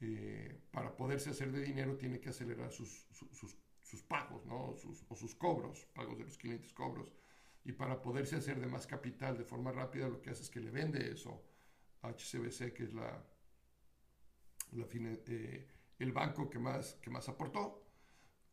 Eh, 0.00 0.60
para 0.70 0.94
poderse 0.94 1.30
hacer 1.30 1.50
de 1.52 1.62
dinero 1.62 1.96
tiene 1.96 2.20
que 2.20 2.28
acelerar 2.28 2.70
sus, 2.70 3.06
sus, 3.12 4.02
pagos 4.02 4.44
¿no? 4.44 4.76
o 5.08 5.16
sus 5.16 5.34
cobros, 5.36 5.86
pagos 5.94 6.18
de 6.18 6.24
los 6.24 6.36
clientes, 6.36 6.72
cobros 6.74 7.12
y 7.66 7.72
para 7.72 8.00
poderse 8.00 8.36
hacer 8.36 8.60
de 8.60 8.68
más 8.68 8.86
capital 8.86 9.36
de 9.36 9.44
forma 9.44 9.72
rápida, 9.72 10.08
lo 10.08 10.22
que 10.22 10.30
hace 10.30 10.44
es 10.44 10.50
que 10.50 10.60
le 10.60 10.70
vende 10.70 11.10
eso 11.10 11.42
a 12.02 12.10
HCBC, 12.10 12.72
que 12.72 12.84
es 12.84 12.94
la, 12.94 13.26
eh, 14.72 15.68
el 15.98 16.12
banco 16.12 16.48
que 16.48 16.60
más, 16.60 16.94
que 17.02 17.10
más 17.10 17.28
aportó, 17.28 17.84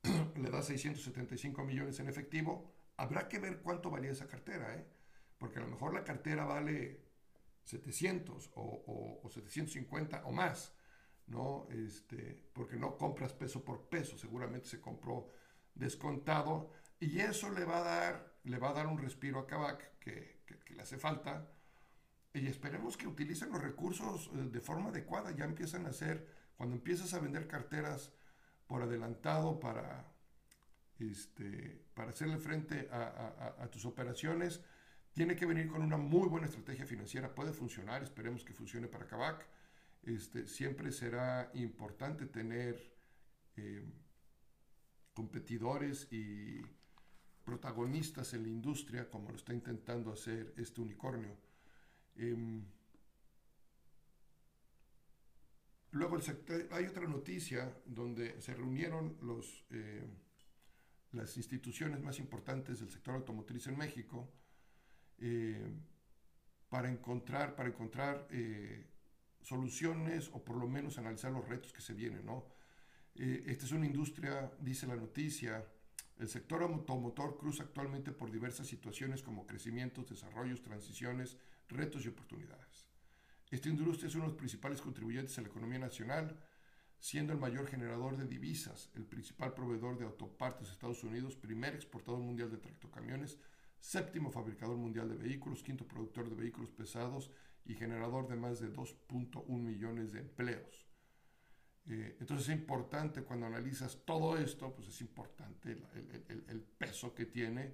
le 0.36 0.50
da 0.50 0.64
675 0.64 1.64
millones 1.64 2.00
en 2.00 2.10
efectivo. 2.10 2.74
Habrá 2.98 3.30
que 3.30 3.38
ver 3.38 3.62
cuánto 3.62 3.92
valía 3.92 4.10
esa 4.10 4.28
cartera, 4.28 4.76
¿eh? 4.76 4.88
porque 5.38 5.60
a 5.60 5.62
lo 5.62 5.68
mejor 5.68 5.94
la 5.94 6.04
cartera 6.04 6.46
vale 6.46 7.06
700 7.66 8.50
o, 8.56 9.22
o, 9.24 9.30
750 9.30 10.26
o 10.26 10.32
más, 10.32 10.74
¿no? 11.28 11.68
Este, 11.70 12.50
porque 12.52 12.78
no 12.78 12.98
compras 12.98 13.34
peso 13.34 13.64
por 13.64 13.90
peso, 13.90 14.18
seguramente 14.18 14.70
se 14.70 14.82
compró 14.82 15.30
descontado 15.76 16.72
y 17.00 17.20
eso 17.20 17.52
le 17.52 17.64
va 17.64 17.78
a 17.78 17.84
dar 17.84 18.33
le 18.44 18.58
va 18.58 18.70
a 18.70 18.74
dar 18.74 18.88
un 18.88 18.98
respiro 18.98 19.40
a 19.40 19.48
Kavak 19.48 20.00
que, 20.00 20.42
le 20.70 20.82
hace 20.82 20.98
falta. 20.98 21.48
Y 22.34 22.48
esperemos 22.48 22.98
que 22.98 23.08
utilicen 23.08 23.52
los 23.52 23.62
recursos 23.62 24.32
eh, 24.34 24.50
de 24.52 24.60
forma 24.60 24.90
adecuada. 24.90 25.32
Ya 25.32 25.46
empiezan 25.46 25.86
a 25.86 25.90
hacer, 25.90 26.28
cuando 26.58 26.76
empiezas 26.76 27.14
a 27.14 27.20
vender 27.20 27.48
carteras 27.48 28.12
por 28.68 28.82
adelantado 28.82 29.60
para, 29.60 30.12
este, 31.00 31.86
para 31.94 32.10
hacerle 32.10 32.40
frente 32.40 32.90
a, 32.92 33.68
tus 33.72 33.86
operaciones, 33.86 34.62
tiene 35.14 35.36
que 35.36 35.46
venir 35.46 35.68
con 35.68 35.84
una 35.84 35.98
muy 35.98 36.28
buena 36.28 36.48
estrategia 36.48 36.86
financiera. 36.86 37.36
Puede 37.36 37.54
funcionar, 37.54 38.02
esperemos 38.02 38.44
que 38.44 38.54
funcione 38.54 38.88
para 38.88 39.06
Kavak. 39.06 39.46
Este, 40.04 40.48
siempre 40.48 40.92
será 40.92 41.52
importante 41.54 42.26
tener 42.26 42.92
eh, 43.58 43.84
competidores 45.14 46.12
y 46.12 46.66
protagonistas 47.44 48.34
en 48.34 48.44
la 48.44 48.50
industria, 48.50 49.10
como 49.10 49.30
lo 49.30 49.36
está 49.36 49.54
intentando 49.54 50.12
hacer 50.12 50.54
este 50.58 50.82
unicornio. 50.82 51.36
Em, 52.16 52.64
luego 55.92 56.18
hay 56.72 56.86
otra 56.86 57.08
noticia 57.08 57.76
donde 57.86 58.42
se 58.42 58.54
reunieron 58.54 59.18
los, 59.22 59.66
eh, 59.72 60.08
las 61.12 61.36
instituciones 61.38 62.02
más 62.02 62.20
importantes 62.20 62.80
del 62.80 62.90
sector 62.90 63.16
automotriz 63.16 63.68
en 63.68 63.78
México 63.78 64.32
eh, 65.20 65.70
para 66.70 66.90
encontrar, 66.90 67.56
para 67.56 67.70
encontrar 67.70 68.28
eh, 68.32 68.88
soluciones 69.42 70.30
o 70.34 70.44
por 70.44 70.56
lo 70.58 70.68
menos 70.68 70.98
analizar 70.98 71.32
los 71.32 71.48
retos 71.48 71.74
que 71.74 71.82
se 71.82 71.94
vienen, 71.94 72.26
¿no? 72.26 72.52
Esta 73.16 73.66
es 73.66 73.72
una 73.72 73.86
industria, 73.86 74.52
dice 74.60 74.88
la 74.88 74.96
noticia, 74.96 75.64
el 76.18 76.28
sector 76.30 76.64
automotor 76.64 77.38
cruza 77.38 77.64
actualmente 77.64 78.12
por 78.12 78.32
diversas 78.32 78.68
situaciones 78.68 79.22
como 79.22 79.48
crecimientos, 79.48 80.08
desarrollos, 80.08 80.62
transiciones, 80.62 81.38
retos 81.68 82.06
y 82.06 82.10
oportunidades. 82.10 82.88
Esta 83.50 83.70
industria 83.70 84.08
es 84.08 84.16
uno 84.16 84.26
de 84.26 84.30
los 84.30 84.38
principales 84.38 84.82
contribuyentes 84.82 85.38
a 85.38 85.42
la 85.42 85.50
economía 85.50 85.80
nacional, 85.80 86.40
siendo 86.98 87.34
el 87.34 87.40
mayor 87.40 87.68
generador 87.68 88.16
de 88.16 88.26
divisas, 88.26 88.90
el 88.96 89.06
principal 89.06 89.54
proveedor 89.54 89.98
de 89.98 90.06
autopartes 90.06 90.68
de 90.68 90.74
Estados 90.74 91.04
Unidos, 91.04 91.36
primer 91.36 91.76
exportador 91.76 92.22
mundial 92.22 92.50
de 92.50 92.58
tractocamiones, 92.58 93.38
séptimo 93.80 94.32
fabricador 94.32 94.78
mundial 94.78 95.10
de 95.10 95.18
vehículos, 95.18 95.62
quinto 95.62 95.86
productor 95.86 96.30
de 96.30 96.36
vehículos 96.36 96.72
pesados 96.72 97.30
y 97.66 97.74
generador 97.74 98.28
de 98.28 98.38
más 98.38 98.60
de 98.60 98.72
2.1 98.72 99.46
millones 99.50 100.14
de 100.14 100.22
empleos. 100.22 100.88
Eh, 101.86 102.16
entonces 102.20 102.48
es 102.48 102.56
importante 102.56 103.24
cuando 103.24 103.46
analizas 103.46 104.06
todo 104.06 104.38
esto, 104.38 104.74
pues 104.74 104.88
es 104.88 105.02
importante 105.02 105.72
el, 105.72 106.62
peso 106.62 107.14
que 107.14 107.26
tiene 107.26 107.74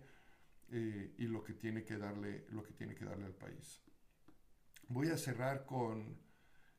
eh, 0.69 1.13
y 1.17 1.27
lo 1.27 1.43
que 1.43 1.53
tiene 1.53 1.83
que 1.83 1.97
darle, 1.97 2.47
lo 2.49 2.63
que 2.63 2.73
tiene 2.73 2.95
que 2.95 3.05
darle 3.05 3.25
al 3.25 3.35
país. 3.35 3.81
Voy 4.87 5.09
a 5.09 5.17
cerrar 5.17 5.65
con, 5.65 6.17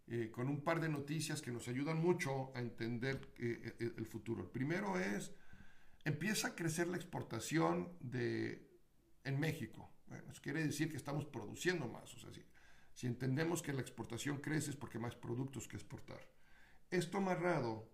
eh, 0.08 0.30
con 0.32 0.48
un 0.48 0.64
par 0.64 0.80
de 0.80 0.88
noticias 0.88 1.40
que 1.40 1.52
nos 1.52 1.68
ayudan 1.68 1.98
mucho 1.98 2.50
a 2.56 2.60
entender 2.60 3.32
el 3.38 4.06
futuro. 4.06 4.42
El 4.42 4.50
primero 4.50 4.98
es, 4.98 5.32
empieza 6.04 6.48
a 6.48 6.54
crecer 6.56 6.88
la 6.88 6.96
exportación 6.96 7.96
de, 8.00 8.68
en 9.22 9.38
México. 9.38 9.88
Bueno, 10.08 10.24
eso 10.28 10.42
quiere 10.42 10.64
decir 10.64 10.90
que 10.90 10.96
estamos 10.96 11.26
produciendo 11.26 11.86
más. 11.86 12.12
O 12.12 12.18
sea, 12.18 12.32
si, 12.32 12.44
si 12.92 13.06
entendemos 13.06 13.62
que 13.62 13.72
la 13.72 13.82
exportación 13.82 14.38
crece 14.38 14.70
es 14.70 14.76
porque 14.76 14.98
hay 14.98 15.02
más 15.02 15.14
productos 15.14 15.68
que 15.68 15.76
exportar. 15.76 16.20
Esto 16.90 17.18
amarrado 17.18 17.88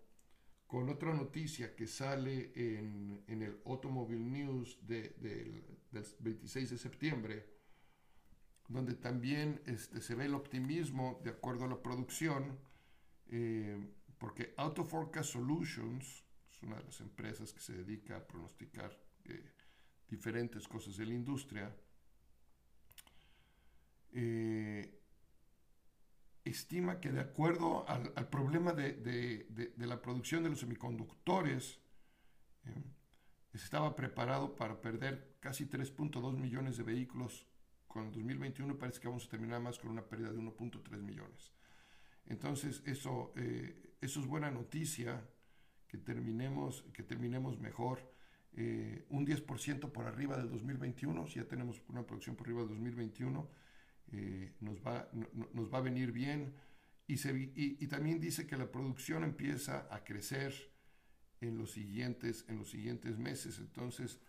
con 0.65 0.89
otra 0.89 1.13
noticia 1.13 1.75
que 1.75 1.85
sale 1.85 2.51
en, 2.55 3.23
el 3.27 3.61
Automobile 3.65 4.19
News 4.19 4.79
del 4.81 5.63
26 6.19 6.71
de 6.71 6.77
septiembre, 6.77 7.45
donde 8.67 8.95
también 8.95 9.61
este, 9.67 10.01
se 10.01 10.15
ve 10.15 10.25
el 10.25 10.33
optimismo 10.33 11.21
de 11.23 11.29
acuerdo 11.29 11.65
a 11.65 11.67
la 11.67 11.81
producción, 11.81 12.57
eh, 13.29 13.77
porque 14.17 14.55
Auto 14.57 14.83
Forecast 14.83 15.33
Solutions 15.33 16.23
es 16.51 16.63
una 16.63 16.77
de 16.77 16.83
las 16.85 16.99
empresas 16.99 17.53
que 17.53 17.61
se 17.61 17.73
dedica 17.73 18.17
a 18.17 18.27
pronosticar 18.27 18.97
eh, 19.25 19.51
diferentes 20.09 20.67
cosas 20.67 20.97
de 20.97 21.05
la 21.05 21.13
industria, 21.13 21.71
eh, 24.11 24.96
estima 26.49 26.99
que 26.99 27.11
de 27.11 27.21
acuerdo 27.21 27.87
al, 27.87 28.27
problema 28.29 28.73
de, 28.73 29.73
la 29.77 30.01
producción 30.01 30.43
de 30.43 30.49
los 30.49 30.59
semiconductores, 30.59 31.79
eh, 32.65 32.83
estaba 33.53 33.95
preparado 33.95 34.55
para 34.55 34.81
perder 34.81 35.37
casi 35.39 35.65
3.2 35.65 36.37
millones 36.37 36.77
de 36.77 36.83
vehículos 36.83 37.47
con 37.87 38.05
el 38.05 38.11
2021 38.11 38.77
parece 38.77 38.99
que 38.99 39.07
vamos 39.07 39.25
a 39.25 39.29
terminar 39.29 39.61
más 39.61 39.79
con 39.79 39.89
una 39.89 40.03
pérdida 40.03 40.31
de 40.31 40.37
1.3 40.37 41.01
millones. 41.01 41.53
Entonces, 42.27 42.83
eso, 42.85 43.33
eh, 43.35 43.95
eso 44.01 44.19
es 44.19 44.27
buena 44.27 44.51
noticia, 44.51 45.27
que 45.87 45.97
terminemos, 45.97 46.83
que 46.93 47.03
terminemos 47.03 47.59
mejor. 47.59 48.13
Eh, 48.53 49.05
un 49.09 49.25
10% 49.25 49.91
por 49.91 50.05
arriba 50.05 50.37
del 50.37 50.49
2021, 50.49 51.27
si 51.27 51.35
ya 51.39 51.47
tenemos 51.47 51.81
una 51.87 52.05
producción 52.05 52.35
por 52.35 52.47
arriba 52.47 52.61
del 52.61 52.69
2021, 52.69 53.49
eh, 54.11 54.53
nos, 54.59 54.81
va, 54.85 55.09
nos 55.53 55.73
va 55.73 55.79
a 55.79 55.81
venir 55.81 56.11
bien. 56.11 56.55
Y, 57.07 57.17
se, 57.17 57.51
y, 57.55 57.87
también 57.87 58.19
dice 58.19 58.45
que 58.45 58.57
la 58.57 58.71
producción 58.71 59.23
empieza 59.23 59.87
a 59.89 60.03
crecer 60.03 60.53
en 61.39 61.57
los 61.57 61.71
siguientes, 61.71 62.45
en 62.49 62.57
los 62.57 62.69
siguientes 62.69 63.17
meses. 63.17 63.59
Entonces, 63.59 64.19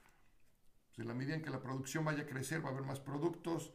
pues, 0.87 0.99
en 1.01 1.09
la 1.09 1.15
medida 1.15 1.35
en 1.35 1.43
que 1.43 1.51
la 1.51 1.61
producción 1.61 2.05
vaya 2.05 2.23
a 2.23 2.27
crecer, 2.27 2.65
va 2.65 2.69
a 2.69 2.73
haber 2.73 2.85
más 2.85 3.01
productos. 3.01 3.73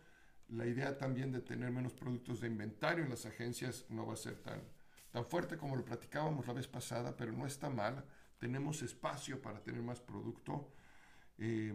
La 0.48 0.66
idea 0.66 0.98
también 0.98 1.32
de 1.32 1.42
tener 1.42 1.72
menos 1.72 1.94
productos 1.94 2.40
de 2.40 2.48
inventario 2.48 3.04
en 3.04 3.10
las 3.10 3.26
agencias 3.26 3.86
no 3.90 4.06
va 4.06 4.14
a 4.14 4.18
ser 4.18 4.42
tan, 4.42 4.62
tan 5.12 5.26
fuerte 5.26 5.58
como 5.58 5.76
lo 5.76 5.84
platicábamos 5.84 6.48
la 6.48 6.54
vez 6.54 6.68
pasada, 6.68 7.16
pero 7.18 7.34
no 7.34 7.46
está 7.46 7.70
mal. 7.70 8.06
Tenemos 8.40 8.82
espacio 8.82 9.42
para 9.42 9.62
tener 9.64 9.82
más 9.82 10.00
producto. 10.00 10.74
Eh, 11.38 11.74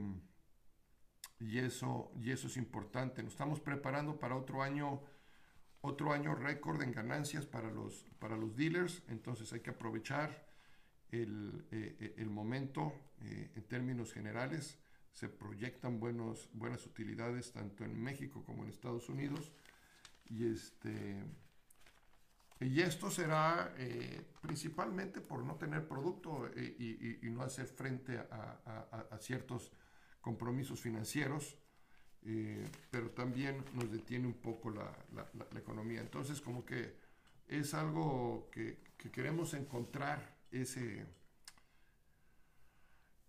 y 1.40 1.58
eso, 1.58 2.10
y 2.20 2.30
eso 2.30 2.48
es 2.48 2.56
importante. 2.56 3.22
Nos 3.22 3.32
estamos 3.32 3.60
preparando 3.60 4.18
para 4.18 4.36
otro 4.36 4.62
año, 4.62 5.00
otro 5.80 6.12
año 6.12 6.34
récord 6.34 6.82
en 6.82 6.92
ganancias 6.92 7.46
para 7.46 7.70
los, 7.70 8.04
para 8.18 8.36
los 8.36 8.56
dealers, 8.56 9.02
entonces 9.08 9.52
hay 9.52 9.60
que 9.60 9.70
aprovechar 9.70 10.46
el, 11.10 11.64
eh, 11.70 11.96
eh, 12.00 12.14
el 12.18 12.30
momento 12.30 12.92
eh, 13.22 13.50
en 13.54 13.62
términos 13.64 14.12
generales. 14.12 14.78
Se 15.12 15.28
proyectan 15.28 16.00
buenos, 16.00 16.48
buenas 16.52 16.84
utilidades 16.86 17.52
tanto 17.52 17.84
en 17.84 18.00
México 18.00 18.44
como 18.44 18.64
en 18.64 18.70
Estados 18.70 19.08
Unidos. 19.08 19.52
Y, 20.26 20.52
este, 20.52 21.24
y 22.60 22.80
esto 22.82 23.10
será 23.10 23.74
principalmente 24.42 25.20
por 25.20 25.42
no 25.42 25.56
tener 25.56 25.88
producto 25.88 26.50
y, 26.54 27.18
y, 27.22 27.30
no 27.30 27.42
hacer 27.42 27.66
frente 27.66 28.18
a, 28.18 28.60
a, 28.66 29.14
a 29.14 29.18
ciertos 29.18 29.72
compromisos 30.28 30.78
financieros, 30.78 31.56
eh, 32.26 32.62
pero 32.90 33.08
también 33.12 33.64
nos 33.72 33.90
detiene 33.90 34.26
un 34.26 34.34
poco 34.34 34.68
la, 34.68 34.92
la, 35.14 35.58
economía. 35.58 36.02
Entonces, 36.02 36.42
como 36.42 36.66
que 36.66 36.98
es 37.46 37.72
algo 37.72 38.50
que, 38.52 38.76
que, 38.98 39.10
queremos 39.10 39.54
encontrar 39.54 40.36
ese, 40.50 41.06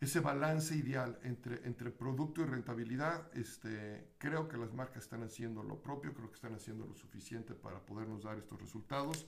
ese 0.01 0.19
balance 0.19 0.75
ideal 0.75 1.17
entre, 1.23 1.65
entre 1.65 1.89
producto 1.89 2.41
y 2.41 2.47
rentabilidad. 2.47 3.31
Este, 3.33 4.15
creo 4.17 4.49
que 4.49 4.57
las 4.57 4.73
marcas 4.73 5.03
están 5.03 5.23
haciendo 5.23 5.63
lo 5.63 5.81
propio, 5.81 6.13
creo 6.13 6.27
que 6.27 6.35
están 6.35 6.55
haciendo 6.55 6.85
lo 6.85 6.95
suficiente 6.95 7.53
para 7.53 7.79
podernos 7.79 8.23
dar 8.23 8.37
estos 8.37 8.59
resultados. 8.59 9.25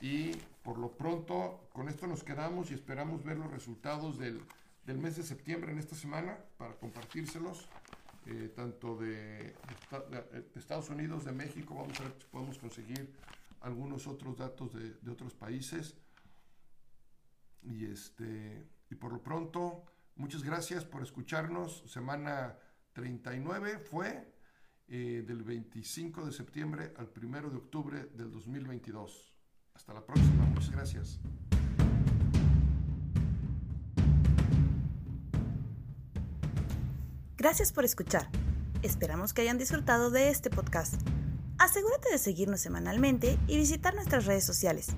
Y 0.00 0.30
por 0.62 0.78
lo 0.78 0.96
pronto, 0.96 1.68
con 1.72 1.88
esto 1.88 2.06
nos 2.06 2.22
quedamos 2.22 2.70
y 2.70 2.74
esperamos 2.74 3.24
ver 3.24 3.36
los 3.36 3.50
resultados 3.50 4.16
del 4.16 4.40
del 4.84 4.98
mes 4.98 5.16
de 5.16 5.22
septiembre 5.22 5.72
en 5.72 5.78
esta 5.78 5.94
semana 5.94 6.38
para 6.56 6.74
compartírselos, 6.74 7.68
eh, 8.26 8.52
tanto 8.54 8.96
de, 8.96 9.54
Estados 10.54 10.90
Unidos, 10.90 11.24
de 11.24 11.32
México, 11.32 11.74
vamos 11.74 11.98
a 12.00 12.04
ver 12.04 12.14
si 12.18 12.26
podemos 12.26 12.58
conseguir 12.58 13.12
algunos 13.60 14.06
otros 14.06 14.36
datos 14.36 14.72
de, 14.72 15.10
otros 15.10 15.34
países. 15.34 15.96
Y, 17.62 17.86
este, 17.86 18.66
y 18.90 18.94
por 18.94 19.12
lo 19.12 19.22
pronto, 19.22 19.84
muchas 20.16 20.42
gracias 20.42 20.84
por 20.84 21.02
escucharnos. 21.02 21.84
Semana 21.86 22.56
39 22.92 23.78
fue 23.78 24.32
eh, 24.88 25.24
del 25.26 25.42
25 25.42 26.26
de 26.26 26.32
septiembre 26.32 26.94
al 26.96 27.10
1 27.14 27.50
de 27.50 27.56
octubre 27.56 28.06
del 28.14 28.30
2022. 28.30 29.34
Hasta 29.74 29.94
la 29.94 30.04
próxima. 30.04 30.44
Muchas 30.46 30.70
gracias. 30.70 31.20
Gracias 37.40 37.72
por 37.72 37.86
escuchar. 37.86 38.28
Esperamos 38.82 39.32
que 39.32 39.40
hayan 39.40 39.56
disfrutado 39.56 40.10
de 40.10 40.28
este 40.28 40.50
podcast. 40.50 40.92
Asegúrate 41.56 42.10
de 42.12 42.18
seguirnos 42.18 42.60
semanalmente 42.60 43.38
y 43.46 43.56
visitar 43.56 43.94
nuestras 43.94 44.26
redes 44.26 44.44
sociales. 44.44 44.88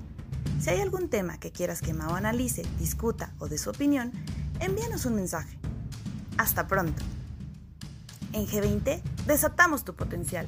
Si 0.59 0.69
hay 0.69 0.81
algún 0.81 1.07
tema 1.07 1.39
que 1.39 1.53
quieras 1.53 1.81
que 1.81 1.93
Mao 1.93 2.15
analice, 2.15 2.63
discuta 2.79 3.33
o 3.39 3.47
dé 3.47 3.57
su 3.57 3.69
opinión, 3.69 4.11
envíanos 4.59 5.05
un 5.05 5.15
mensaje. 5.15 5.57
Hasta 6.37 6.67
pronto. 6.67 7.01
En 8.33 8.45
G20, 8.45 9.01
desatamos 9.25 9.85
tu 9.85 9.95
potencial. 9.95 10.45